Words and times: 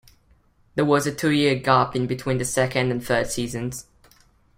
There 0.73 0.83
was 0.83 1.05
a 1.05 1.13
two-year 1.13 1.53
gap 1.59 1.95
in 1.95 2.07
between 2.07 2.39
the 2.39 2.43
second 2.45 2.89
and 2.89 3.05
third 3.05 3.29
seasons. 3.29 3.85